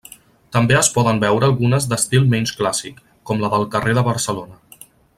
[0.55, 2.99] També es poden veure algunes d'estil menys clàssic,
[3.31, 4.61] com la del carrer de Barcelona.